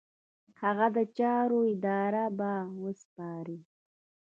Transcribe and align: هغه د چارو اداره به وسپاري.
هغه 0.61 0.87
د 0.95 0.97
چارو 1.17 1.59
اداره 1.73 2.23
به 2.37 2.51
وسپاري. 2.81 3.59